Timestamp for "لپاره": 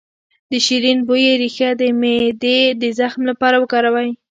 3.31-3.55